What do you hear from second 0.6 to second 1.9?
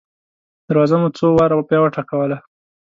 دروازه مو څو واره بیا